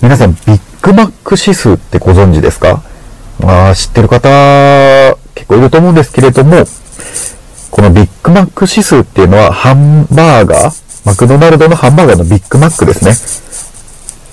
[0.00, 2.82] 皆さん、ビッグマック指数ってご存知ですか？
[3.40, 4.28] まあ、知ってる方、
[5.34, 6.64] 結構いると思うんですけれども、
[7.72, 13.12] このビッグマック指数っていうのは、ハンバーガー、マクドナルドのハンバーガーのビッグマックですね。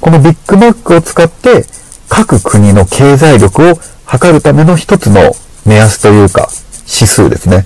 [0.01, 1.65] このビッグマックを使って、
[2.09, 5.33] 各国の経済力を測るための一つの
[5.65, 6.47] 目安というか、
[6.85, 7.65] 指数ですね。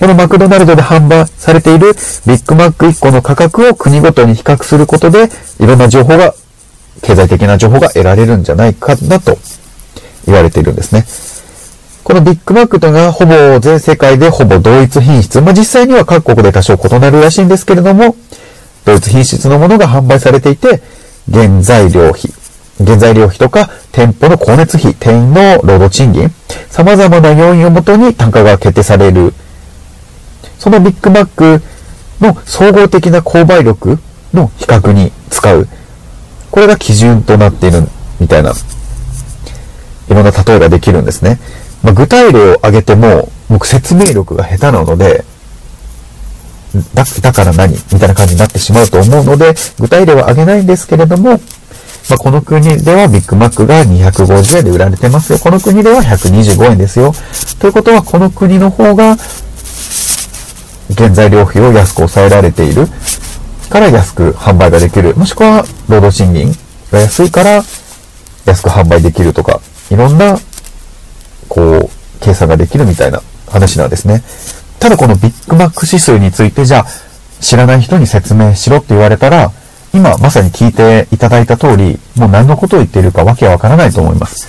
[0.00, 1.92] このマクドナルドで販売されている
[2.26, 5.28] ビッグマック1個の価格を国ごとに比較することで、
[5.60, 6.34] いろんな情報が、
[7.02, 9.38] 経済的な情報が得られるんじゃないかなと
[10.26, 11.04] 言われているんですね。
[12.04, 15.40] このビッグマックというのはほぼ全世界でほぼ同一品質。
[15.42, 18.16] まあ、実際には各国で多少異なるらしいんですけれども、
[18.86, 20.80] 同一品質のものが販売されていて、
[21.30, 22.32] 原材料費、
[22.82, 26.32] 原材料費とか店舗の光熱費、店員の労働賃金、
[26.70, 29.34] 様々な要因をもとに単価が決定される。
[30.58, 31.62] そのビッグマック
[32.20, 33.98] の総合的な購買力
[34.32, 35.68] の比較に使う。
[36.50, 37.82] これが基準となっている
[38.20, 41.38] みたいな、いろんな例えができるんですね。
[41.82, 45.24] まあ、具体例を挙げても、僕説明力が下手なので、
[46.94, 47.72] だ、だから何？
[47.92, 51.40] みたいな感じになってしまうと思うので、具体例は挙げないんですけれども、
[52.10, 55.38] まあ、この国ではビッグマックが250円で売られてますよ。
[55.38, 57.12] この国では125円ですよ。
[57.58, 59.16] ということは、この国の方が、
[60.96, 62.88] 原材料費を安く抑えられている
[63.68, 65.14] から安く販売ができる。
[65.16, 66.52] もしくは、労働賃金
[66.90, 67.62] が安いから
[68.44, 70.38] 安く販売できるとか、いろんな、
[71.48, 74.22] こう、計算ができるみたいな話なんですね。
[74.78, 76.86] ただこのビッグマック指数について、じゃあ、
[77.40, 79.52] 知らない人に説明しろって言われたら、
[79.94, 84.48] 今まさに聞いていただいた通り、もう何のことを言っているかわけわからないと思います。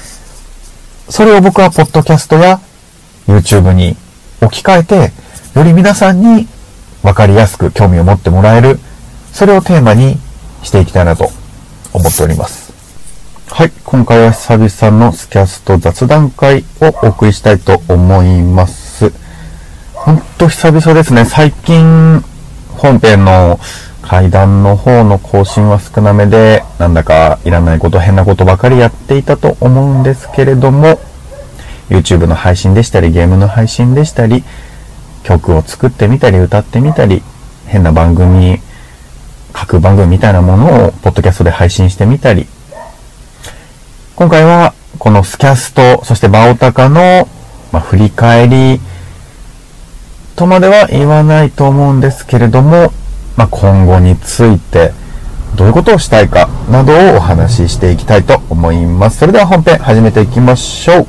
[1.09, 2.59] それを僕はポッドキャストや
[3.27, 3.95] YouTube に
[4.41, 5.11] 置き換えて、
[5.55, 6.47] より皆さんに
[7.03, 8.79] わかりやすく興味を持ってもらえる、
[9.39, 10.17] それをテーマに
[10.63, 11.29] していきたいなと
[11.93, 12.73] 思っております。
[13.49, 13.71] はい。
[13.85, 19.13] 今回は久々のスキャスト雑談会をお送りしたいと思います。
[19.93, 21.23] ほんと久々ですね。
[21.23, 22.21] 最近、
[22.71, 23.61] 本編の
[24.01, 30.99] 階段の方の更新は少なめで、なんだかいらないこと、変なことばかりやっていたと思うんですけれども、
[31.87, 34.43] YouTube の配信でしたり、ゲームの配信でしたり、
[35.23, 37.23] 曲を作ってみたり、歌ってみたり、
[37.67, 38.59] 変な番組、
[39.59, 42.47] 各番組みたいなものを、ポッドキャストで配信してみたり、
[44.15, 47.27] 今回は、このスキャスト、そしてバオタカの、
[47.73, 48.79] まあ、振り返り、
[50.37, 52.93] とまでは言わないと思うんですけれども、
[53.35, 54.93] まあ、今後について
[55.55, 59.17] どういうことをしたいかなどをお話ししていきたいと思います。
[59.17, 61.07] それでは本編始めていきましょう。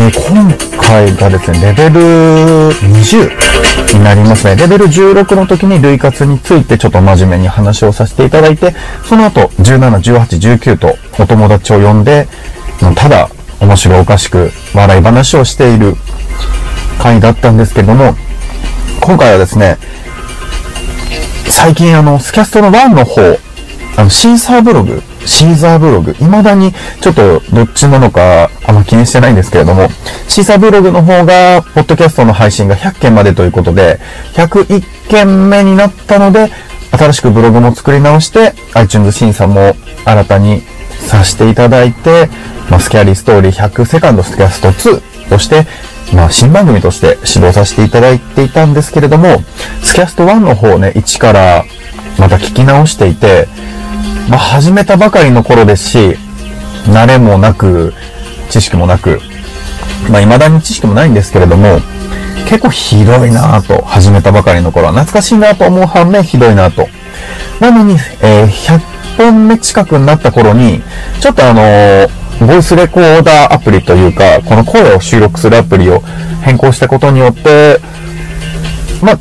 [0.00, 2.00] えー、今回がですね、レベル
[2.70, 4.54] 20になりますね。
[4.54, 12.28] レベル16の時に類活についてちょっと真面目に話をさせていただいて、その後17、18、19とお友達を呼んで、
[12.94, 13.28] ただ
[13.60, 15.94] 面白おかしく笑い話をしている
[17.00, 18.14] 回だったんですけども、
[19.00, 19.78] 今回はですね、
[21.50, 23.20] 最近あの、スキャストの1の方、
[23.96, 29.88] あの、シーサーブログ、シーザーブログ、未だにちょっとどっちなのかあんま気にしてないんですけれども、
[30.26, 34.00] シーサーブログの方が、ポッドキャストの配信が100件までということで、
[34.32, 36.50] 101件目になったので、
[36.90, 40.62] 新しくブログも作り直して、iTunes 審査も新たに
[40.98, 42.28] させていただいて、
[42.70, 45.66] まあ、スキャリーストーリー100セカンドスキャスト2として、
[46.14, 49.42] まあ、新番組として指導させていただいていたんですけれども、
[49.82, 51.64] スキャスト1の方ね、1から
[52.18, 53.46] また聞き直していて、
[54.28, 55.98] まあ、始めたばかりの頃ですし、
[56.84, 57.94] 慣れもなく、
[58.50, 59.20] 知識もなく、
[60.10, 61.80] まあ、未だに知識もないんですけれども、
[62.46, 66.88] 結構ひどいなぁと、始めたばかりの頃は、懐かしいなと思う反面ひどいなと。
[67.58, 68.80] なのに、えー、100
[69.16, 70.82] 本目近くになった頃に、
[71.20, 76.00] ちょっとあのー、ボイスレコーダーアプリというか、この声を収録するアプリを
[76.42, 77.80] 変更したことによって、
[79.02, 79.18] まあ、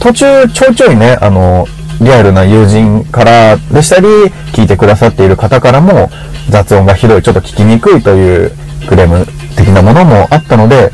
[0.00, 1.66] 途中ちょいちょいね、あの、
[2.00, 4.06] リアルな友人からでしたり、
[4.52, 6.10] 聞いてくださっている方からも、
[6.48, 8.52] 雑音がひどい、ちょっと聞きにくいという
[8.88, 10.92] クレーム的なものもあったので、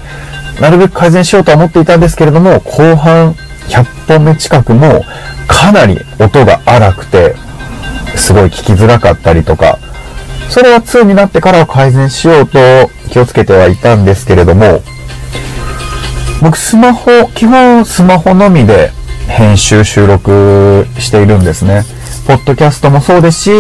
[0.60, 3.34] なるべく改善しようとは思っていたんですけれども、後半
[3.68, 5.04] 100本目近くも
[5.46, 7.34] かなり音が荒くて、
[8.16, 9.78] すごい聞きづらかったりとか、
[10.48, 12.58] それは2になってからは改善しようと
[13.10, 14.82] 気をつけてはいたんですけれども、
[16.42, 18.92] 僕スマホ、基本スマホのみで
[19.28, 21.84] 編集収録しているんですね。
[22.26, 23.50] ポッドキャストもそうですし、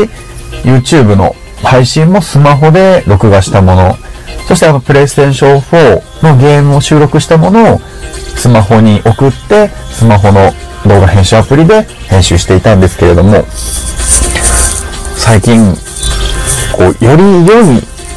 [0.64, 3.96] YouTube の配信もスマホで録画したもの。
[4.46, 7.80] そしてあの、プレイステーション4のゲームを収録したものを
[8.36, 10.52] スマホに送って、スマホの
[10.86, 13.44] 動画編集アプリで編集していたんですけれども、
[15.16, 15.74] 最近、
[16.76, 17.64] こう、より良い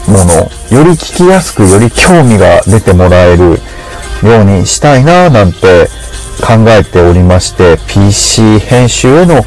[0.07, 0.33] もの、
[0.69, 3.59] より聞きやすく、より興味が出てもらえる
[4.23, 5.89] ようにしたいなぁなんて
[6.41, 9.39] 考えておりまして、PC 編集への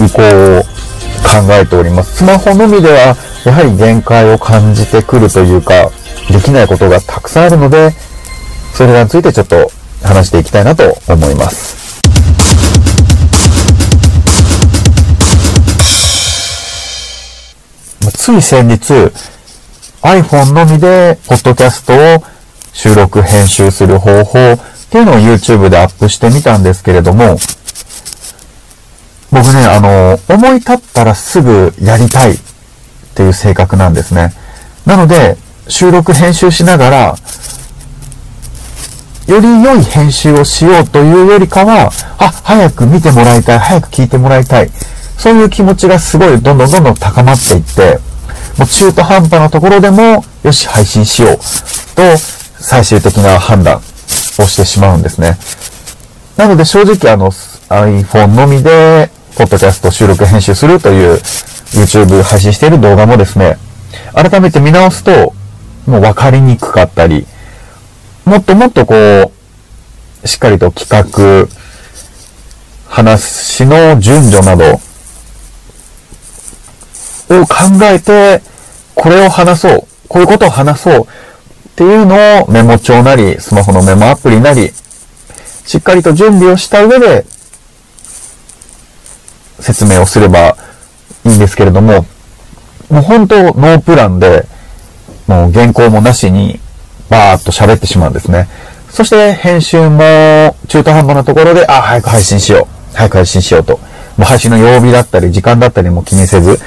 [0.00, 0.62] 移行を
[1.22, 2.16] 考えております。
[2.16, 5.90] スマホのみでは、やはり限界を感じてくるというか、
[6.30, 7.94] できないことがたくさんあるので、
[8.74, 9.70] それらについてちょっと
[10.02, 11.82] 話していきたいなと思います。
[18.14, 18.92] つい先日、
[20.02, 22.24] iPhone のみで、ポッドキャストを
[22.72, 24.38] 収録、編集する方法
[24.92, 27.38] っていうのを YouTube でアップしてみたんですけれども、
[29.30, 32.38] 僕ね、あの、思い立ったらすぐやりたいっ
[33.14, 34.34] ていう性格なんですね。
[34.84, 37.16] なので、収録編集しながら、
[39.28, 44.70] より良い編集をしようというよりかは、あ、早く見てもらいたい、早く聞いてもらいたい。
[45.16, 47.98] そういう気持ちがすごいどんどんどんどん高まっていって、
[48.58, 51.36] もう中途半端なところでも、よし、配信しよう
[51.96, 52.02] と、
[52.58, 53.80] 最終的な判断
[54.46, 55.36] してしまうんですね。
[56.36, 61.14] なので正直あの iPhone のみで、ポッドキャスト収録編集するという
[61.72, 63.58] YouTube 配信している動画もですね、
[64.14, 65.32] 改めて見直すと、
[65.86, 67.26] もう分かりにくかったり、
[68.24, 71.48] もっともっとこう、しっかりと企画、
[72.88, 74.80] 話の順序など
[77.30, 78.42] を考えて、
[78.94, 81.06] これを話そう、こういうことを話そう
[81.72, 84.72] っていうのをメモ帳なり、スマホのメモアプリなり、
[85.64, 87.24] しっかりと準備をした上で、
[89.58, 90.56] 説明をすれば
[91.24, 92.04] いいんですけれども、
[92.90, 94.46] もう本当ノープランで、
[95.26, 96.60] もう原稿もなしに、
[97.08, 98.48] バーっと喋ってしまうんですね。
[98.90, 102.96] そして編集も中途半端なところで、あ、早く配信しよう。
[102.96, 103.78] 早く配信しようと。
[103.78, 103.80] も
[104.20, 106.60] う配信の曜日だったり、時間だったりも気にせず、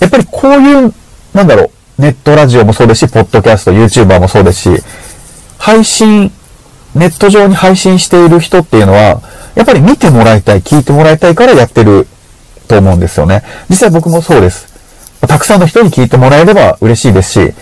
[0.00, 0.94] やっぱりこういう、
[1.34, 1.70] なんだろう、
[2.02, 4.82] ネットラジオもそうですし、ポッドキャスト、YouTuber もそうですし、
[5.56, 6.32] 配信、
[6.96, 9.22] ネット上に配信している人っていうのは、
[9.54, 12.08] やっぱり見てもらいたい、聞いてもらいたいからやってる
[12.66, 13.44] と思うんですよね。
[13.70, 14.66] 実際僕もそうです。
[15.20, 17.54] たくさんの人に聞いてもらえれば嬉しいですし、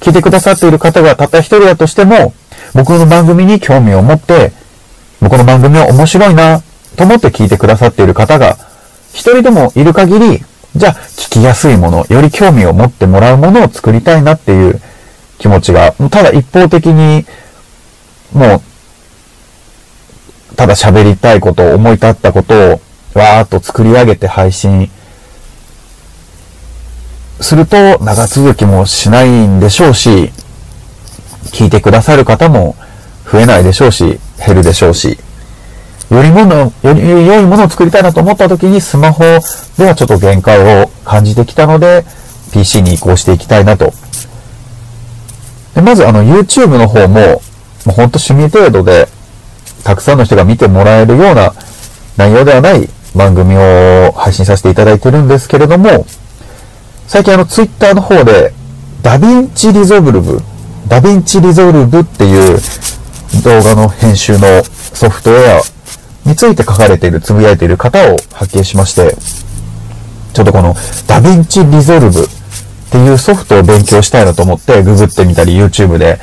[0.00, 2.32] 聞いてくださっている方がたった一人だとしても、
[2.72, 4.52] 僕の番組に興味を持って、
[5.20, 6.62] 僕の番組は面白いな
[6.96, 8.56] と思って聞いてくださっている方が、
[9.12, 10.42] 一人でもいる限り、
[10.76, 14.80] じゃあ聞きやすいもの、より興味を持ってもらうものを作りたいなっていう
[15.38, 17.24] 気持ちが、ただ一方的に、
[18.32, 18.60] もう、
[20.56, 22.80] ただ喋りたいことを思い立ったことを
[23.14, 24.90] わーっと作り上げて配信
[27.40, 30.32] すると長続きもしないんでしょうし、
[31.52, 32.76] 聞いてくださる方も
[33.30, 35.18] 増えないでしょうし、減るでしょうし、
[36.10, 39.24] よりもの、より良いものを作りたいなと思った時にスマホ
[39.78, 42.04] ではちょっと限界を感じてきたので、
[42.52, 43.92] PC に移行していきたいなと。
[45.74, 47.42] でまずあの YouTube の方も、も
[47.88, 49.08] うほんと趣味程度で、
[49.82, 51.52] たくさんの人が見てもらえるような
[52.16, 56.06] 内容ではない番組を配信させていただいてるんですけれども、
[57.06, 58.52] 最近あの Twitter の方で、
[59.02, 62.58] DaVinci Resolve、DaVinci Resolve っていう
[63.42, 65.73] 動画の編集のソフトウェア
[66.24, 69.16] について書かれている、つぶやいている方を発見しまして、
[70.32, 70.74] ちょっとこの
[71.06, 72.26] DaVinci Resolve っ
[72.90, 76.18] ていうソフトを勉強したいなと思ってググってみたり YouTube で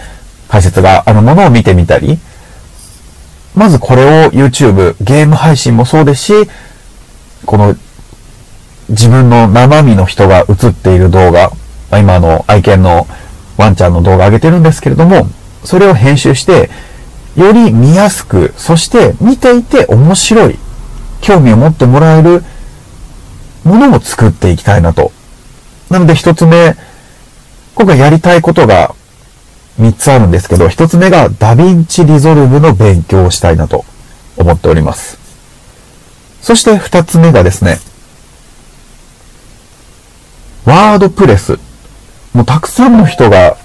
[0.50, 2.20] 解説があるものを見てみたり、
[3.55, 6.34] まずこれを YouTube、ゲーム配信もそうですし、
[7.46, 7.75] この
[8.89, 11.51] 自分の生身の人が映っている動画、
[11.98, 13.08] 今の愛犬の
[13.58, 15.27] ワンちゃんの動画上げてるんですけれども、
[15.63, 16.70] それを編集して、
[17.36, 20.60] より見やすく、そして見ていて面白い、
[21.22, 22.44] 興味を持ってもらえる
[23.64, 25.12] ものを作っていきたいなと。
[25.90, 26.76] なので一つ目、
[27.76, 28.94] 今回やりたいことが
[29.78, 33.86] 三つあるんですけど、一つ目が DaVinci Resolve の勉強をしたいなと
[34.38, 35.18] 思っております。
[36.42, 37.80] そして二つ目がですね、
[40.66, 41.60] WordPress。
[42.34, 43.58] もうたくさんの人が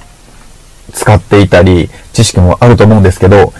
[0.93, 3.53] 使っていたり、知識もあると思うんですけど、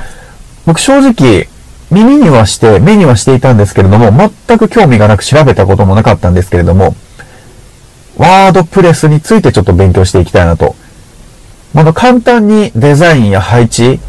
[0.67, 1.49] 僕正直、
[1.91, 4.11] 耳にはして、目にはしていたんですけれども、
[4.47, 6.97] 全く興味がなく調べたこともなかったんですけれども、
[8.17, 10.75] ワードプレスについてちょっと勉強していきたいなと。
[11.75, 14.01] まだ簡単にデザインや配置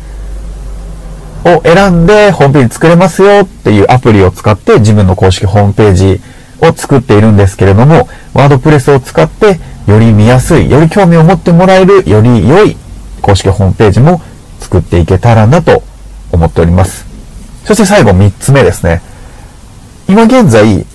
[1.43, 6.21] を選んでホームページ作れますよっていうアプリを使って自分の公式ホームページ
[6.62, 12.77] を作っているんですけれども、ワードプレスを使ってより見やすい、より興味を持ってもらえる、より良い
[13.21, 14.21] 公式ホームページも
[14.59, 15.83] 作っていけたらなと
[16.31, 17.05] 思っております。
[17.65, 19.01] そして最後3つ目ですね。
[20.07, 20.86] 今現在、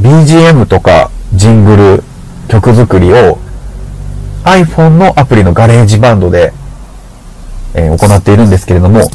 [0.00, 2.02] BGM とかジングル、
[2.48, 3.38] 曲作りを
[4.44, 6.52] iPhone のアプリの GarageBand で、
[7.74, 9.10] えー、行っているんですけれども、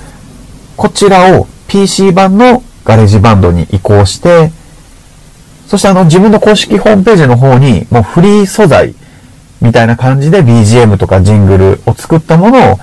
[0.75, 4.51] こちらを PC 版の GarageBand に移行して、
[5.67, 8.93] そしてあの自分の公式ホームページの方にもうフリー素材
[9.61, 12.77] みたいな感じで BGM とかジングルを作ったものを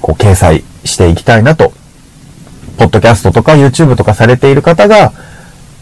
[0.00, 1.72] こう掲載していきたいなと。
[2.78, 5.12] ポッドキャストとか YouTube とかされている方が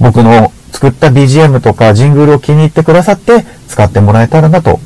[0.00, 4.81] 僕の作った BGM とかジングルを気に入ってくださって使ってもらえたらなと。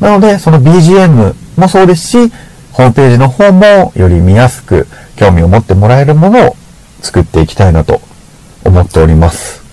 [0.00, 2.32] なのでその BGM もそうですし、
[2.72, 6.56] ホームページの方もより見やすく興味を持ってもらえるものを
[7.00, 8.00] 作っていきたいなと
[8.64, 9.63] 思っております。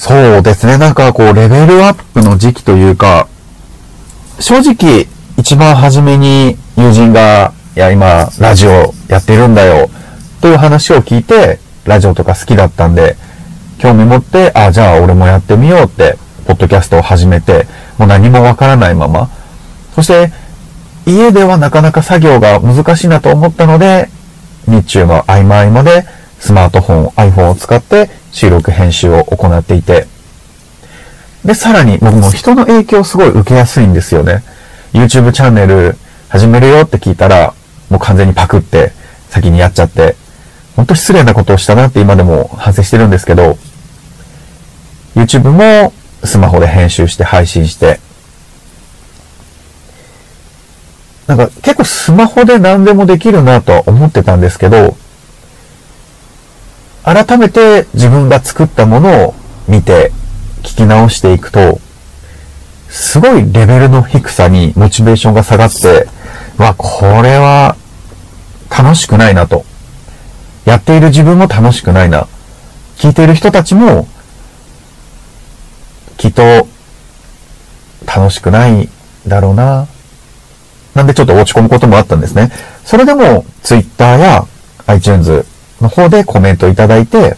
[0.00, 0.78] そうですね。
[0.78, 3.28] なんかこう、レベルアップの時期というか、
[4.38, 9.90] 正直、一番初めに友人が、いや、今、ラジオやってるんだよ、
[10.40, 13.18] という話を聞いて、ラジオとか好きだったんで、
[13.76, 16.16] 興味持って、あ、じゃあ俺もやってみようって、
[16.46, 17.66] ポッドキャストを始めて、
[17.98, 19.28] もう何もわからないまま、
[19.94, 20.32] そして、
[21.04, 24.08] 家ではなかなか作業が難しいなと思ったので、
[24.66, 26.06] 日中の合間合間で
[26.40, 30.06] スマートフォン、iPhone を使って収録編集を行っていて、
[31.44, 34.42] で、さらに僕も人の影響をすごい受けやすいんですよね。
[34.92, 35.96] YouTube チャンネル
[36.28, 37.54] 始めるよって聞いたら、
[37.88, 38.92] もう完全にパクって
[39.28, 40.16] 先にやっちゃって、
[40.76, 43.58] 本当失礼なことをしたなって今でも反省してるんですけど、
[45.14, 45.92] YouTube も
[46.24, 48.00] スマホで編集して配信して、
[51.26, 54.96] なんか結構スマホで何でもできるなとは思ってたんですけど、
[57.04, 59.34] 改めて自分が作ったものを
[59.68, 60.12] 見て
[60.62, 61.80] 聞き直していくと、
[62.88, 66.08] すごいレベルの低さにモチベーションが下がって、
[66.58, 67.76] わ、これは
[68.70, 69.64] 楽しくないなと。
[70.64, 72.26] やっている自分も楽しくないな。
[72.96, 74.06] 聞いている人たちも、
[76.18, 76.68] きっと
[78.06, 78.88] 楽しくない
[79.26, 79.86] だろうな。
[80.94, 82.50] なんでちょっと落ち込むこともあったんですね。
[82.84, 84.46] それでも Twitter や
[84.86, 85.46] iTunes
[85.80, 87.36] の方でコメントいただいて、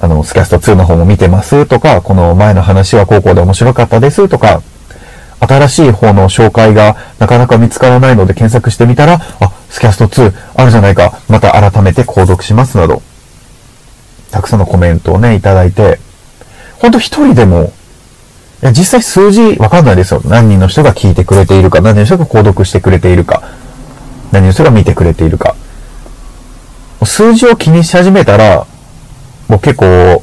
[0.00, 4.62] あの、スキャスト2の方も見てますとか、この前の話は高校で面白かったですとか、
[5.40, 13.02] 新しい方の紹介がなかなか見つからないので検索してみたら、あ、スキャスト2あるじゃないか、また改めて購読しますなど、
[14.30, 15.98] たくさんのコメントをね、いただいて、
[16.78, 17.72] ほんと一人でも
[18.62, 20.22] いや、実際数字わかんないですよ。
[20.24, 23.42] 何人の人が聞いてくれているか、何人の人が購読してくれているか、
[24.30, 25.56] 何人の人が見てくれているか。
[27.06, 28.66] 数字を気にし始めたら、
[29.48, 30.22] もう結構、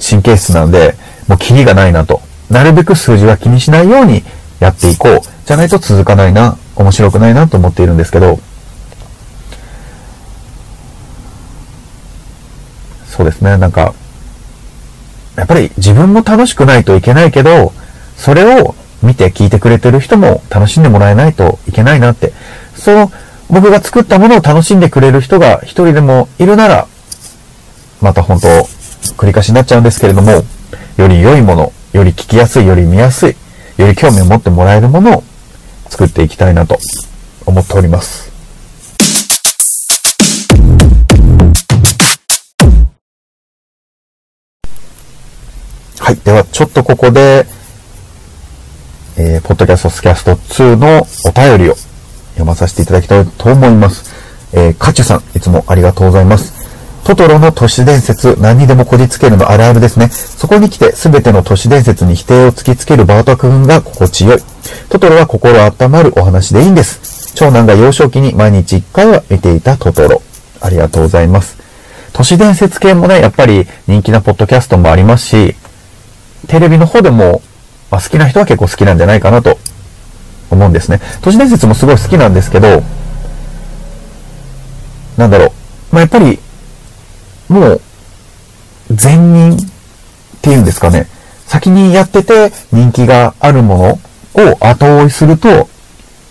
[0.00, 0.94] 神経質なんで、
[1.28, 2.20] もうキリがないなと。
[2.50, 4.22] なるべく数字は気にしないように
[4.60, 5.20] やっていこう。
[5.46, 8.38] じゃないと続かないな、面白くないなと思っているんですけど、
[13.08, 13.94] そうですね、なんか、
[15.36, 17.72] やっぱり自分も楽しくないといけないけど、
[18.16, 22.32] それを見て聞いてくれてる人も楽しんでもらえないといけないなって。
[22.74, 23.12] その
[23.48, 26.88] 僕が作ったものを楽しんでくれる人が一人でもいるなら、
[28.00, 28.48] また本当、
[29.14, 30.44] 繰り返しになっちゃうんですけれども、
[30.96, 33.36] より良いもの、より聞きやすい、より見やすい、
[33.76, 35.24] より興味を持ってもらえるものを
[35.88, 36.78] 作っていきたいなと
[37.44, 38.32] 思っております。
[46.00, 46.16] はい。
[46.16, 47.46] では、ちょっとここで、
[49.16, 51.76] えー、ポッドキャストスキャスト2のお便りを
[52.36, 54.14] 読まさせていただきたいと思います。
[54.52, 56.54] えー、カチュさん、いつもありがとうございます。
[57.04, 60.08] トトロの都市伝説、何にでもこじつけるのあるあるですね。
[60.08, 64.38] そこに来て、すべての都市伝説に否定を突きつけるバート君が心地よい。
[64.88, 67.34] トトロは心温まるお話でいいんです。
[67.34, 70.20] 長男が幼少期に毎日1回は見ていたトトロ。
[70.60, 71.56] ありがとうございます。
[72.12, 75.54] 都市伝説系もね、やっぱり人気なポッドキャストもありますし、
[76.48, 77.40] テレビの方でも、
[77.90, 79.58] まあ、好きな人は結構好きなんじゃないかなと
[80.50, 81.00] 思うんですね。
[81.22, 82.82] 都市伝説もすごい好きなんですけど、
[85.16, 85.50] なんだろう。
[85.92, 86.38] まあ、やっぱり、
[87.48, 87.80] もう、
[88.90, 89.60] 善人っ
[90.42, 91.08] ていうんですかね。
[91.46, 94.00] 先にやってて人気があるも
[94.34, 95.68] のを後追いすると、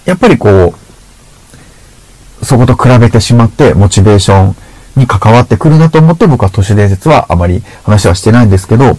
[0.06, 0.74] やっぱりこ
[2.42, 4.56] う、そこと比べてしまってモチベーション
[4.96, 8.98] に関わってくるなと思って僕は都市伝説はあまり話はしてないんですけど、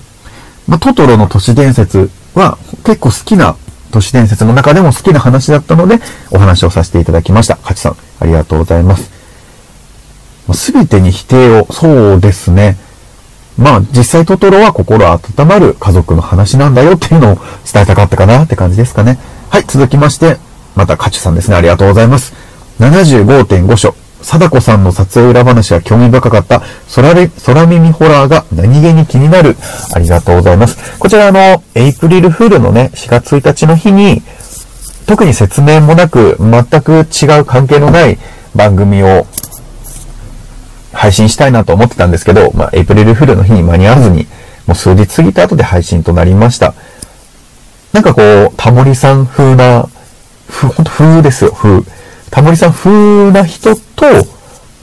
[0.66, 3.56] まあ、トトロの都市伝説は結構好きな
[3.90, 6.00] 都市伝説の中でも好きな話だったので、
[6.30, 7.56] お話をさせていただきました。
[7.56, 9.10] カチさん、ありがとうございます。
[10.52, 12.76] すべてに否定を、そうですね。
[13.58, 19.18] まあ実際トトロは心温まる家族の話なんだよっていうのを伝えたかったかなって感じですかね。
[19.48, 20.36] はい、続きまして、
[20.74, 21.56] またカチュさんですね。
[21.56, 22.34] ありがとうございます。
[22.80, 24.05] 75.5章。
[24.26, 26.60] 貞子さんの撮影裏話は興味深かった
[26.96, 29.54] 空空耳ホラーが何気に気になる。
[29.94, 30.98] ありがとうございます。
[30.98, 34.22] こちらあの、エイプリルフールのね、4月1日の日に、
[35.06, 38.18] 特に説明もなく、全く違う関係のない
[38.52, 39.28] 番組を
[40.92, 44.26] 配信したいなと思ってたんですけど、まあ、エイプリルフールの日に間に合わずに、
[44.66, 46.74] もう数日過ぎた後で配信となりました。
[47.92, 49.88] なんかこう、タモリさん風な、
[50.48, 51.84] ふ、ほんと風ですよ、風。
[52.36, 54.04] タモリさん風な人と、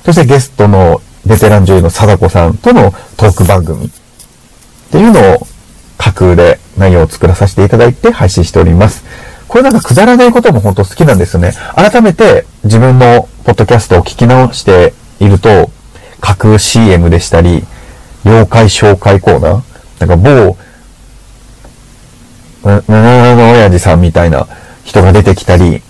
[0.04, 3.90] そしてゲストのベテラン女優の貞子さんとのトーク番組っ
[4.92, 5.48] ていうのを
[6.00, 9.06] 架空で内容を作らさせていただいて配信しております。
[9.48, 11.54] これなんかくだらないことも本当好きなんですよね。
[11.76, 15.70] 改めて自分のポッドキャストを聞き直していると、
[16.22, 17.64] 架空 CM でしたり、
[18.26, 20.58] 妖怪紹介コーナーなんか某、
[22.68, 24.48] な、な、の親父さんみたいな
[24.86, 25.84] 人が出てきたり、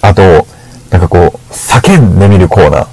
[0.00, 0.46] あと、
[0.90, 2.86] なんかこう、叫んでみるコーナー。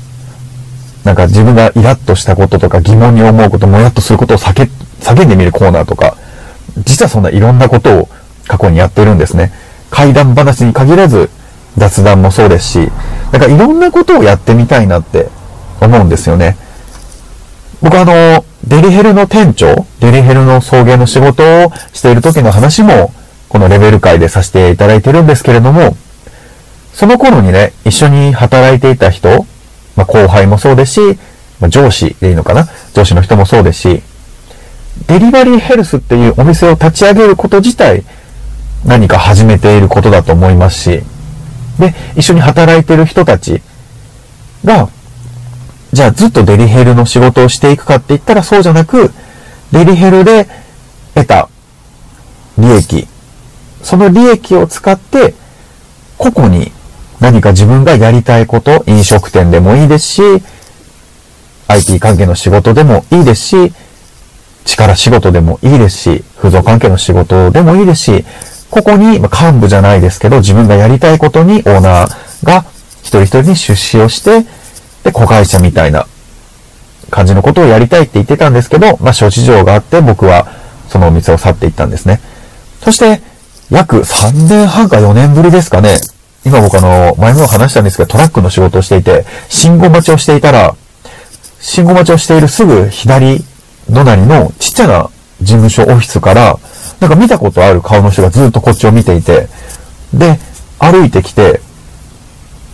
[1.03, 4.69] なんか自分がイラッとしたこととか疑問に思うこと、もやっとすることを叫、
[5.01, 6.15] 叫んでみるコーナーとか、
[6.85, 8.09] 実はそんないろんなことを
[8.47, 9.51] 過去にやってるんですね。
[9.89, 11.29] 怪談話に限らず、
[11.77, 12.91] 雑談もそうですし、
[13.31, 15.27] なんかいろんなことをやってみたいなって
[15.81, 16.57] 思うんですよね。
[17.81, 23.13] 僕あの、デリヘルの店長、デリヘルの送迎の仕事をしている時の話も、
[23.49, 25.97] このレベル会でさせていただいてるんですけれども、
[26.93, 29.45] その頃にね、一緒に働いていた人、
[29.95, 31.19] まあ、後輩もそうですし、
[31.59, 32.67] まあ、上司でいいのかな？
[32.93, 34.03] 上司の人もそうですし、
[35.07, 38.03] デリバリーヘルスっていうお店を立ち上げること自体、
[38.85, 41.01] 何か始めていることだと思いますし、
[41.79, 43.61] で、一緒に働いてる人たち
[44.63, 44.89] が、
[45.91, 49.11] じゃあずっとデリヘルの仕事をしていくかって言ったらそうじゃなく、
[49.71, 50.47] デリヘルで
[51.15, 51.49] 得た
[52.57, 53.07] 利益、
[53.81, 55.33] その利益を使って
[56.17, 56.71] 個々に
[57.23, 60.21] 何か自分がやりたいこと、飲食店でもいいですし、
[61.69, 63.73] IT 関係の仕事でもいいですし、
[64.65, 68.25] 力仕事でもいいですし、風俗関係の仕事でもいいですし、
[68.69, 72.65] ここに、ま幹部じゃないですけど、自分がやりたいことにオーナーが
[73.03, 74.45] 一人一人に出資をして、
[75.05, 76.05] で、子会社みたいな
[77.09, 80.47] 感じのことをやりたいって言ってたんですけど、まあ、諸事情があって僕は
[80.89, 82.19] そのお店を去っていったんですね。
[82.83, 83.21] そして、
[83.69, 85.95] 約3年半か4年ぶりですかね。
[86.45, 90.75] 今僕あの、前も話したんですけど、トラックの仕事をしていて、信号待ちをしていたら、
[91.59, 93.43] 信号待ちをしているすぐ左
[93.91, 95.09] 隣のちっちゃな
[95.41, 96.57] 事務所オフィスから、
[96.99, 99.47] なんか見たことある顔の人がずっとこっちを見ていて、
[100.13, 100.39] で、
[100.79, 101.61] 歩いてきて、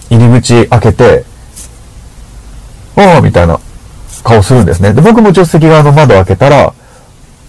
[0.09, 1.25] 入り口開けて、
[2.95, 3.59] ああ、みたいな
[4.23, 4.93] 顔するんですね。
[4.93, 6.73] で、僕も助手席側の窓開けたら、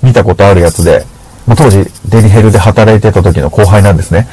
[0.03, 1.05] 見たことあるやつで、
[1.47, 4.29] もう当時デリヘルで働いてた時の後輩なんですね。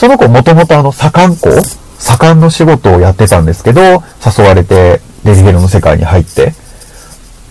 [0.00, 1.50] その子もともとあの、左官工
[1.98, 6.54] 左官の仕事をやってたんですけど、誘われてデリヘルの世界に入って。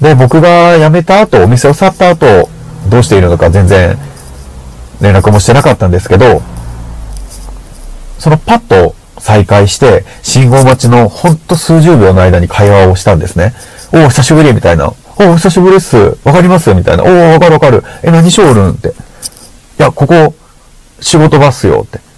[0.01, 2.49] で、僕が辞めた後、お店を去った後、
[2.89, 3.99] どうしているのか全然
[4.99, 6.41] 連絡もしてなかったんですけど、
[8.17, 13.53] そのパッと再会して、信号待ちのほんと数十秒の間に会話をしたんですね。
[13.93, 14.87] おお、久しぶりみたいな。
[14.87, 14.93] お
[15.33, 16.17] お、久しぶりっす。
[16.23, 16.73] わかります？
[16.73, 17.03] みたいな。
[17.03, 17.83] おお、わかるわかる。
[18.01, 18.87] え、何しょうるんって。
[18.87, 18.91] い
[19.77, 20.33] や、ここ、
[20.99, 22.08] 仕事場っすよって。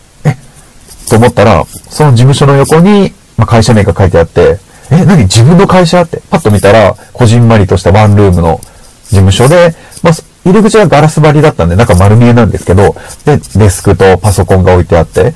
[1.12, 6.22] と思ったら、その事務所の横に、まあ、会社名が書いてあって、え、何自分の会社って？
[6.30, 8.62] パッと見たら、こじんまりとしたワンルームの
[9.06, 10.14] 事務所で、まあ、
[10.46, 12.96] 入り口はガラス張りだったんで、中丸見えなんですけど、
[13.26, 15.34] で、デスクとパソコンが置いてあって、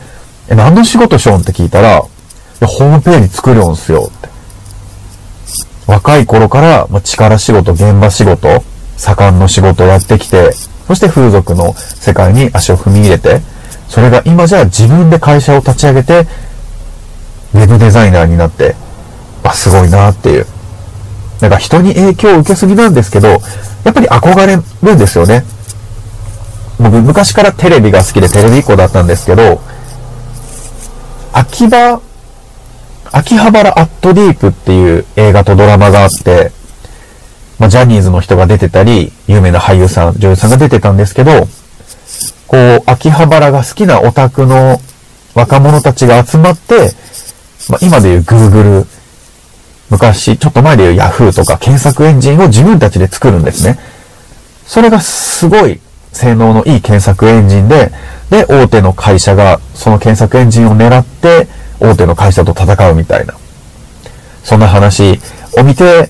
[0.49, 4.29] え、何の仕事しようんって聞いたら、ホームページ作るんすよって。
[5.87, 8.63] 若い頃から、まあ、力仕事、現場仕事、
[8.97, 10.53] 盛んの仕事をやってきて、
[10.87, 13.41] そして風俗の世界に足を踏み入れて、
[13.89, 16.27] それが今じゃあ自分で会社を立ち上げて、
[17.53, 18.75] ウェブデザイナーになって、
[19.43, 20.45] あ、すごいなっていう。
[21.41, 23.27] なんか人に影響を受けすぎなんですけど、
[23.83, 25.43] やっぱり憧れるんですよね。
[26.79, 29.61] 僕昔からテレビが好きでテレビっ子だったんですけど、
[31.31, 32.01] 秋葉、
[33.11, 36.51] 秋葉原アットディープっていう映画とドラマがあって、
[37.59, 41.47] まあ、ジャニーズの人が出てたり、有名な俳優さん、女優さんが出てたんですけど、
[42.47, 44.79] こう、秋葉原が好きなオタクの
[45.33, 46.93] 若者たちが集まって、
[47.69, 48.85] まあ、今でいう Google、
[49.89, 53.79] 昔、ちょっと前でいう Yahoo とか検索エンジンを自分たちで作るんですね。
[54.65, 55.79] それがすごい
[56.11, 57.91] 性能のいい検索エンジンで、
[58.29, 61.47] で、大手の会社がその検索エンジンを狙って、
[61.79, 63.35] 大手の会社と戦うみたいな。
[64.43, 65.19] そんな話
[65.57, 66.09] を見て、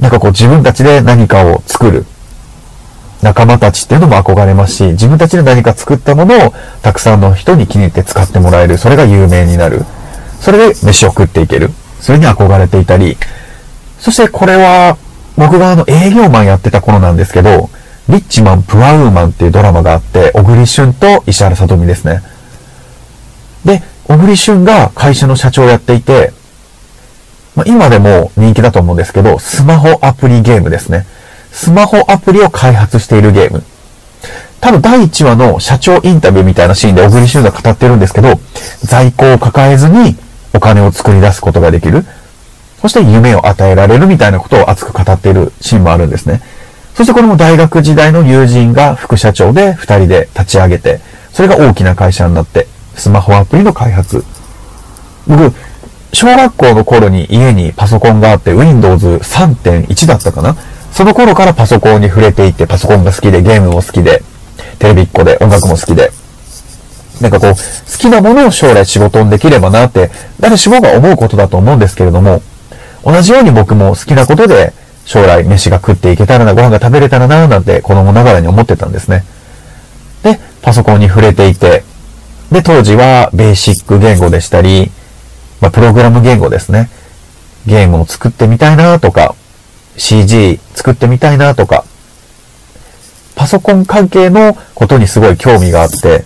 [0.00, 2.06] なんかこう自分たちで何かを作る。
[3.26, 8.78] 仲間たちっていうのも憧れますし、自分たちで何か作ったものをたくさんの人に気に入って使ってもらえる。
[8.78, 9.84] それが有名になる。
[10.40, 11.70] それで飯を食っていける。
[12.00, 13.16] それに憧れていたり。
[13.98, 14.96] そしてこれは
[15.36, 17.68] 僕があの営業マンやってた頃なんですけど、
[18.08, 22.22] リッチマン・プアウーマンっていうドラマがあって、小栗旬と石原さとみですね。
[23.64, 26.32] で、小栗旬が会社の社長をやっていて、
[27.56, 31.06] まあ、今でも人気だと思うんですけど、スマホアプリゲームですね。
[31.56, 33.64] スマホアプリを開発しているゲーム。
[34.60, 38.38] 多分第1話の社長インタビューみたいなシーンで小栗旬が語ってるんですけど、
[38.82, 40.16] 在庫を抱えずに
[40.54, 42.04] お金を作り出すことができる。
[42.82, 46.42] そして夢を与えられるみたいなことを熱く語っているシーンもあるんですね。
[46.94, 51.00] そしてこれも大学時代の友人が副社長で二人で立ち上げて、
[51.32, 52.66] それが大きな会社になって、
[52.96, 54.22] スマホアプリの開発。
[55.26, 55.54] 僕、
[56.12, 60.54] 小学校の頃に家にパソコンがあって Windows 3.1だったかな？
[60.96, 64.22] その頃からパソコンに触れていて、パソコンが好きで、ゲームも好きで、
[64.78, 66.10] テレビっ子で、音楽も好きで。
[67.20, 67.56] なんかこう、好
[67.98, 72.40] きなものを将来仕事にできればなって、誰しもが思うことだと思うんですけれども、
[73.04, 74.72] 同じように僕も好きなことで、
[75.04, 79.26] 将来飯が食っていけたらな、ご飯が食べれたらな、なんて子供ながらに思ってたんですね。
[80.22, 81.84] で、パソコンに触れていて、
[82.50, 84.90] で、当時はベーシック言語でしたり、
[85.60, 86.88] まあ、プログラム言語ですね。
[87.66, 89.34] ゲームを作ってみたいなとか、
[89.96, 91.84] CG 作ってみたいなとか、
[93.34, 96.24] パソコン関係のことにすごい興味があって、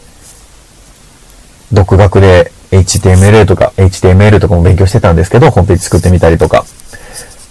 [1.73, 6.65] 独学で HTML とか HTML とかも勉強してたんですけど、ホームページ作ってみたりとか。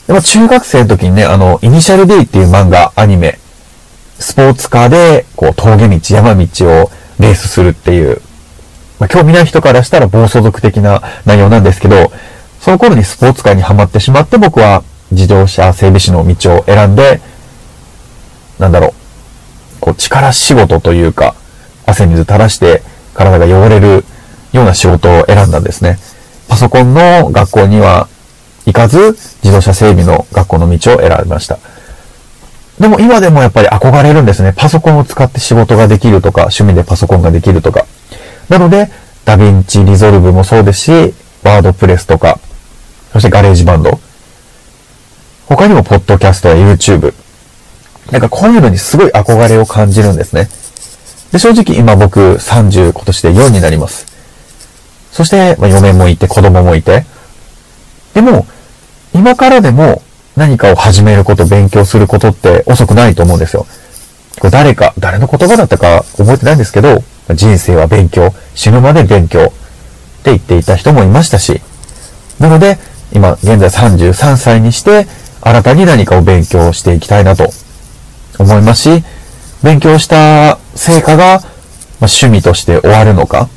[0.08, 3.38] でも中学生の時にね、あの、イニシャル D っていう漫画、アニメ、
[4.18, 8.22] スポーツカーで、こう、峠道、山道をレースするっていう、
[8.98, 12.12] まあ、興味ない人からしたら暴走族的な内容なんですけど、
[12.60, 17.22] その頃にスポーツカーにハマってしまって僕は自動車整備士の道を選んで、
[18.60, 18.94] なんだろう、
[19.80, 21.36] こう力仕事というか、
[21.86, 24.06] 汗水垂らして体が汚れる
[24.52, 25.98] ような仕事を選んだんですね。
[26.48, 28.08] パソコンの学校には
[28.66, 31.58] 行かず、自動車整備の学校の道を選びました。
[32.80, 34.54] でも今でもやっぱり憧れるんですね。
[34.56, 37.86] パソコンを使って仕事ができるとか、趣味でパソコンができるとか。
[38.48, 38.90] なので、
[39.26, 40.92] DaVinci Resolve もそうですし、
[41.44, 42.40] WordPress とか、
[43.12, 44.00] そして GarageBand。
[45.50, 47.12] 他にもポッドキャストや YouTube。
[48.12, 50.48] なんかこういうのにすごい憧れを感じるんですね。
[51.32, 54.06] で、正直今僕30今年で4になります。
[55.12, 57.06] そして、まあ、嫁もいて子供もいて。
[58.14, 58.46] でも、
[59.14, 60.04] 今からでも
[60.36, 63.66] 何かを始めること、勉強することって遅くないと思うんですよ。
[64.40, 69.50] これ誰か、誰の言葉だったか覚えてないんですけど、人生は勉強、死ぬまで勉強っ
[70.24, 71.60] て言っていた人もいましたし。
[72.40, 72.78] なので、
[73.12, 75.08] 今、現在33歳にして、
[75.42, 77.50] 新たに何かを勉強していきたいなと
[78.38, 79.04] 思いますし、
[79.64, 81.42] 勉強した成果が、
[82.00, 83.50] ま趣味として終わるのか、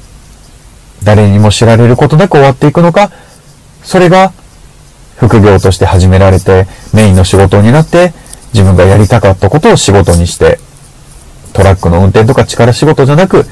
[1.04, 3.10] 誰にも知られることなく終わっていくのか、
[3.82, 4.32] それが
[5.16, 8.12] 副業として始められてメインの仕事になって
[8.52, 10.58] 自分がやりたかったことを仕事にして
[11.52, 13.44] トラックの運転とか力仕事じゃなく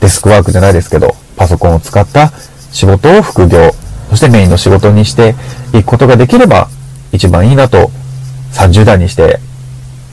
[0.00, 2.30] デスクワークじゃないですけどパソコンを使った
[2.72, 3.70] 仕事を副業
[4.10, 5.34] そしてメインの仕事にして
[5.72, 6.68] いくことができれば
[7.12, 7.90] 一番いいなと
[8.52, 9.40] 30代にして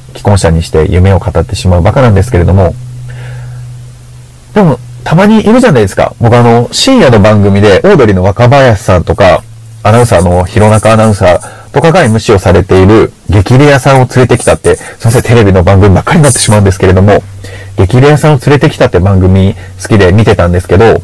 [0.10, 2.74] 既婚者にして夢を語ってしまうバカなんですけれども
[4.54, 6.16] でもたまにいるじゃないですか。
[6.20, 9.44] 僕あの、深夜の番組で、オードリーの若林さんとか、
[9.84, 17.22] アナウンサーの弘中アナウンサーとかが MC をされている激レアさんを連れてきたって、すいません、テレビの番組ばっかりになってしまうんですけれども、
[17.78, 21.04] 激レアさんを連れてきたって番組好きで見てたんですけど、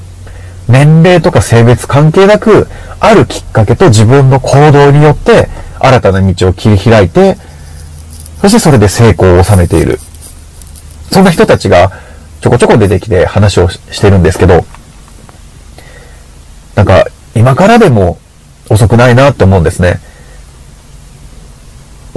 [0.67, 2.67] 年齢とか性別関係なく、
[2.99, 5.47] あるきっかけと自分の行動によって、
[5.85, 7.37] 新たな道を切り開いて、
[8.41, 9.99] そしてそれで成功を収めている。
[11.11, 11.91] そんな人たちが、
[12.41, 14.65] ちょこちょこ出てきて話をしてるんですけど、
[16.75, 18.17] なんか、今からでも
[18.69, 19.99] 遅くないなって思うんですね。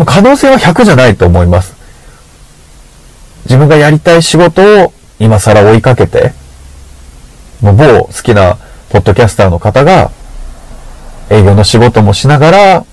[0.07, 1.74] 可能性は100じゃないと思います。
[3.44, 6.33] 自分がやりたい仕事を今更追いかけて、
[7.61, 8.59] もう某好きな
[8.90, 10.11] ポッドキャスターの方が
[11.31, 12.87] 営業の仕事もしながら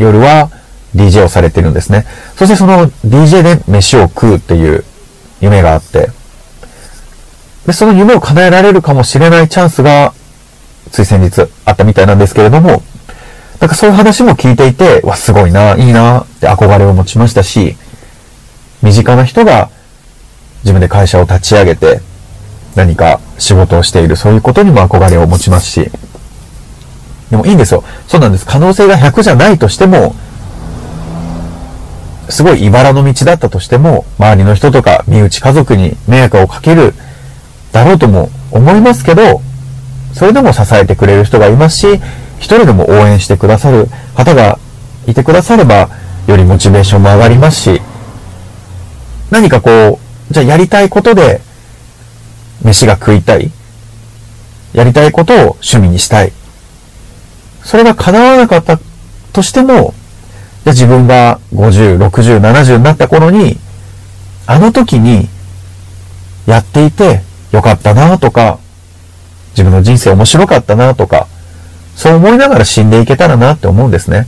[0.00, 0.50] 夜は
[0.94, 2.06] DJ をされてるんですね。
[2.36, 4.84] そしてその DJ で飯を食うっていう
[5.40, 6.10] 夢があって、
[7.66, 10.14] で、その夢を叶えられるかもしれないチャンスが、
[10.90, 12.82] つい先日あったみたいなんですけれども、
[13.60, 17.76] なんかそういう話も聞いていて、わ、すごいな、いいな、って憧れを持ちましたし、
[18.82, 19.68] 身近な人が
[20.64, 22.00] 自分で会社を立ち上げて、
[22.74, 25.90] 何か仕事をしている、そういうことにも憧れを持ちますし、
[27.30, 27.84] でもいいんですよ。
[28.08, 28.46] そうなんです。
[28.46, 30.14] 可能性が100じゃないとしても、
[32.28, 36.94] すごい茨の道だったとしても、周りの人とか身内家族に迷惑をかける
[37.72, 39.40] だろうとも思いますけど、
[40.12, 42.00] それでも支えてくれる人がいますし、
[42.38, 44.58] 一人でも応援してくださる方が
[45.06, 45.88] いてくだされば、
[46.26, 47.82] よりモチベーションも上がりますし、
[49.30, 51.40] 何かこう、じゃあやりたいことで、
[52.62, 53.50] 飯が食いたい。
[54.72, 56.32] やりたいことを趣味にしたい。
[57.62, 58.78] それが叶わなかった
[59.32, 59.94] としても、
[60.64, 63.58] じゃ自分が50、60、70になった頃に、
[64.46, 65.28] あの時に
[66.46, 68.58] やっていてよかったなとか、
[69.52, 71.26] 自分の人生面白かったなとか、
[71.96, 74.26] そう思いながら死んでいけたらなって思うんですね。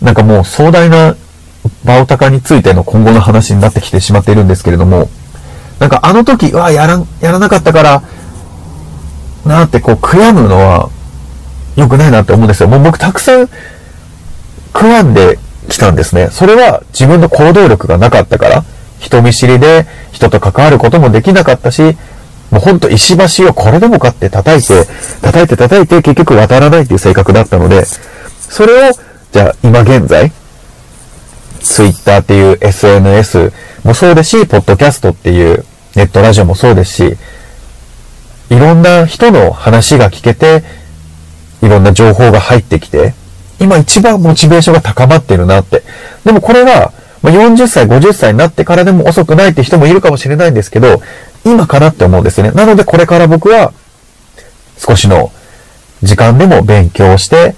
[0.00, 1.16] なんかもう壮大な
[1.84, 5.08] バオタカについての今後の話になってきてしまっているんですけれども、
[5.78, 8.02] なんかあの時、うわ、やら、やらなかったから、
[9.44, 10.90] なってこう悔やむのは
[11.76, 12.68] 良くないなって思うんですよ。
[12.68, 13.48] もう僕たくさん
[14.72, 16.28] 悔やんできたんですね。
[16.30, 18.64] それは自分の行動力がなかったから、
[18.98, 21.96] 人見知りで人と関わることもできなかったし、
[22.50, 24.86] もうほんと石橋をこれでもかって叩いて、
[25.20, 28.92] 叩いて叩いて結局渡らないっていう性格だったので、それを、
[29.32, 30.32] じゃあ今現在、
[31.60, 35.64] Twitter っていう SNS もそうですし、ポッドキャストっていう
[35.96, 37.16] ネットラジオもそうですし、
[38.50, 40.62] いろんな人の話が聞けて、
[41.64, 43.14] いろんな情報が入ってきて、
[43.58, 45.82] 今一番モチベーションが高まってるなって。
[46.24, 51.00] でもこれは、ま40歳、50歳になってからでも遅くないって人もいるかもしれないんですけど、
[51.44, 52.50] 今かなって思うんですね。
[52.50, 53.72] なのでこれから僕は、
[54.76, 55.32] 少しの
[56.02, 57.54] 時間でも勉強して、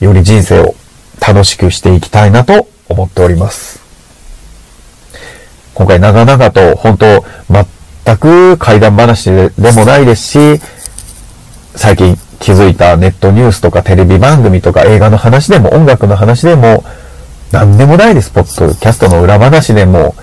[0.00, 0.74] より人生を
[1.20, 3.80] 楽しくしていきたいなと思っております。
[5.74, 7.24] 今回長々と本当
[8.04, 10.60] 全く怪談話でもないですし、
[11.74, 16.84] 最近気づいたネットニュースとかテレビ番組とか映画の話でも音楽の話でも
[17.50, 18.30] 何でもないです。
[18.30, 20.14] ポッドキャストの裏話でも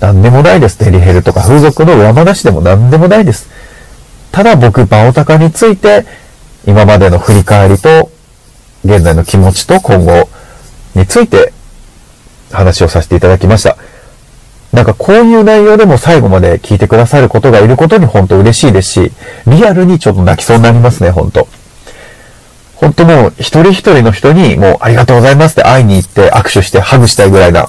[0.00, 0.78] 何でもないです。
[0.84, 3.48] デリヘルとか風俗の裏話でも何でもないです。
[4.32, 6.04] ただ僕、バオタカについて
[6.66, 8.10] 今までの振り返りと
[8.84, 10.28] 現在の気持ちと今後
[10.94, 11.52] について
[12.52, 13.76] 話をさせていただきました。
[14.76, 19.12] なんかこういう内容でも最後まで聞いてくださることがいることに本当嬉しいですし、
[19.46, 21.48] リアルにちょっと泣きそうになりますね、本当
[22.74, 27.68] 本当もう一人一人の人にもうありがとうございますって会いに行って握手してハグしたいぐらいな。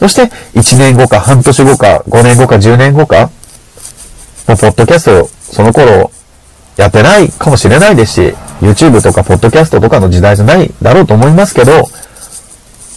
[0.00, 0.22] そして
[0.58, 3.30] 1年後か半年後か5年後か10年後か、
[4.48, 6.10] もうポッドキャストその頃
[6.76, 11.84] やってないかもしれないですし、YouTube とかポッドキャストとかの時代じゃないだろうと思いますけど、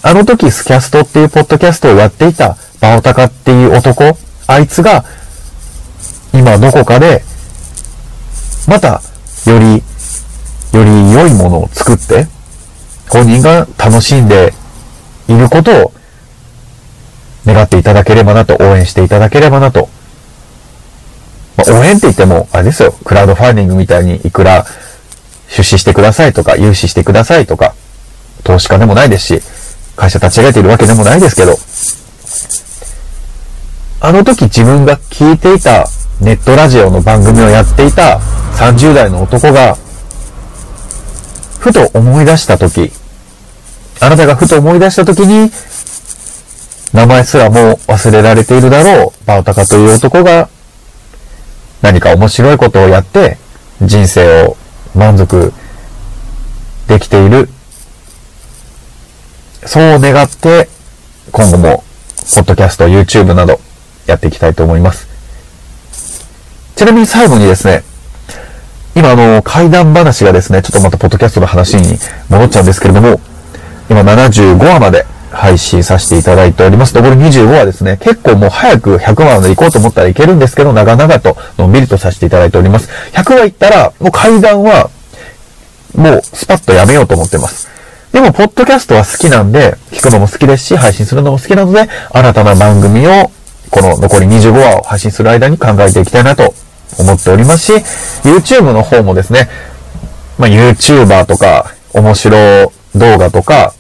[0.04, 4.18] あの時スキャストっていうポッドキャストをやっていたバオタカっていう男、
[4.48, 5.06] あいつが、
[6.34, 7.24] 今どこかで、
[8.68, 9.02] また、
[9.46, 9.84] より、
[10.74, 12.28] より良いものを作って、
[13.10, 14.54] 本人が楽しんで
[15.28, 15.94] いることを
[17.46, 19.88] 願っていただければなと、応援していただければなと。
[21.58, 24.66] まあ、応援って言っても、あれですよ、クラウドファンディングみたいにいくら
[25.50, 27.76] 出資してくださいとか、融資してくださいとか、
[28.44, 29.44] 投資家でもないですし、
[29.96, 31.58] 会社立ち上げているわけでもないですけど、
[34.04, 35.86] あの時自分が聞いていた
[36.20, 38.20] ネットラジオの番組をやっていた
[38.56, 39.76] 30代の男が、
[41.60, 42.92] ふと思い出した時、
[44.00, 45.52] あなたがふと思い出した時に、
[46.94, 50.50] 名前すらもう忘れられているだろう、バオタカという男が、
[51.84, 53.38] 何か面白いことをやって、
[53.84, 54.58] 人生を
[54.96, 55.54] 満足
[56.88, 57.50] できている。
[59.68, 60.70] そう願って、
[61.32, 61.84] 今後も、
[62.36, 63.60] ポッドキャスト、YouTube など、
[64.06, 65.08] やっていきたいと思います。
[66.76, 67.84] ちなみに最後にですね、
[68.96, 71.98] 今あの、怪談話がですね、ちょっとまたポッドキャストの話に
[72.30, 73.22] 戻っちゃうんですけれども、
[73.90, 76.94] 今75話まで配信させていただいております。
[76.94, 82.90] 残り25話ですね、結構もう早く100話まで行こうと思ったらいけるんですけど、長々とのんびりとさせていただいております。
[83.14, 84.90] 100話行ったら、もう怪談は、
[85.96, 87.70] もうスパッとやめようと思ってます。
[88.12, 93.32] でも、ポッドキャストは好きなんで、聞くのも好きですし、配信するのも好きなので、新たな番組を、
[93.72, 96.54] この残り25話を配信する間に考えていきたいなと
[97.00, 97.86] 思っておりますし、
[98.24, 99.50] YouTube の方もですね、
[100.38, 103.74] まあ、YouTuber とか、面白動画とか、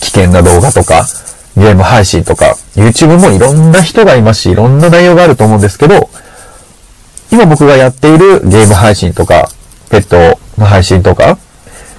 [0.00, 1.06] 危険な動画とか、
[1.56, 6.10] ゲーム配信とか、YouTube もいろんな人がいますし、いろんな内容があると思うんですけど、
[7.32, 9.50] 今僕がやっているゲーム配信とか、
[9.90, 11.38] ペットの配信とか、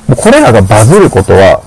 [0.08, 1.64] もうこれらがバズることは、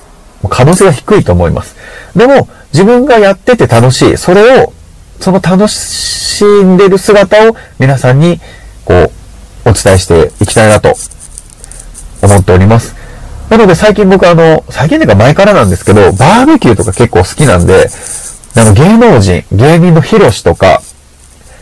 [0.49, 1.75] 可能性が低いと思います。
[2.15, 4.17] でも、自分がやってて楽しい。
[4.17, 4.73] それを、
[5.19, 8.39] その楽しんでる姿を皆さんに、
[8.85, 9.11] こう、
[9.69, 10.95] お伝えしていきたいなと
[12.21, 12.95] 思っております。
[13.49, 17.89] なので最近僕あの、最近というか前からなんですけど、バーベキューとか結構好きなんで、
[18.55, 20.81] あの芸能人、芸人のヒロシとか、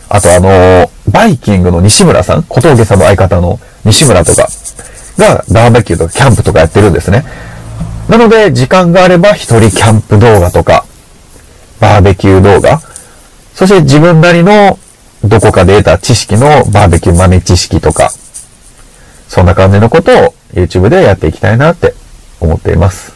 [0.07, 4.47] あとあの、バイキングの西村さん、小峠さんの相方の西村とか
[5.17, 7.25] がバーベキューとかキャンプとかやってるんですね。
[8.07, 10.85] なので、時間があれば一人キャンプ動画とか、
[11.79, 12.81] バーベキュー動画、
[13.53, 14.77] そして自分なりの
[15.23, 18.11] どこかで得た知識のバーベキュー豆知識とか、
[19.27, 21.93] そんな感じのことを YouTube でやっていきたいなって
[22.39, 23.13] 思っています。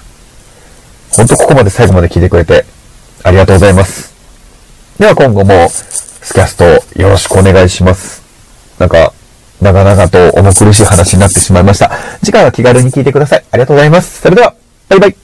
[1.11, 2.65] ほんとここまで最後まで聞いてくれて
[3.23, 4.13] ありがとうございます。
[4.99, 6.65] では今後もスキャスト
[6.99, 8.23] よろしくお願いします。
[8.79, 9.13] なんか、
[9.61, 11.91] 長々と重苦しい話になってしまいました。
[12.23, 13.45] 次回は気軽に聞いてください。
[13.51, 14.21] ありがとうございます。
[14.21, 14.53] それでは、
[14.89, 15.22] バイバイ。